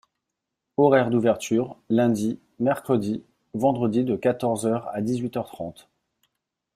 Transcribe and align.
Horaires 0.77 1.11
d’ouverture: 1.11 1.77
lundi, 1.89 2.39
mercredi, 2.59 3.21
vendredi 3.53 4.03
de 4.03 4.15
quatorze 4.15 4.65
heures 4.65 4.87
à 4.95 4.99
dix-huit 4.99 5.37
heures 5.37 5.51
trente. 5.51 5.89